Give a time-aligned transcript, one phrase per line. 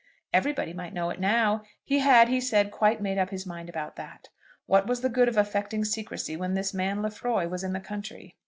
[0.33, 1.61] Everybody might know it now.
[1.83, 4.29] He had, he said, quite made up his mind about that.
[4.65, 8.35] What was the good of affecting secrecy when this man Lefroy was in the country?